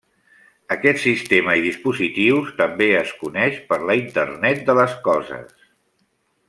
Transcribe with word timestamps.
Aquest 0.75 1.01
sistema 1.03 1.53
i 1.59 1.61
dispositius 1.65 2.49
també 2.63 2.89
es 3.03 3.13
coneix 3.21 3.61
per 3.69 3.79
la 3.91 3.97
internet 4.01 4.65
de 4.71 4.81
les 4.81 5.01
coses. 5.11 5.57